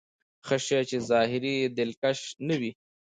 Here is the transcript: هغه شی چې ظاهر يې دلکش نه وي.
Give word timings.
هغه 0.45 0.57
شی 0.65 0.81
چې 0.89 0.97
ظاهر 1.09 1.43
يې 1.53 1.71
دلکش 1.79 2.19
نه 2.47 2.55
وي. 2.59 2.71